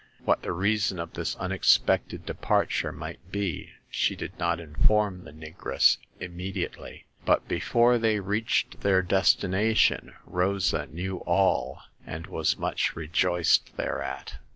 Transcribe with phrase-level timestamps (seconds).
[0.25, 5.31] What the reason of this unexpected de parture might be she did not inform the
[5.31, 13.07] negress immediately; but before they reached their destination Rosa knew all, and was much re
[13.09, 14.37] joiced thereat.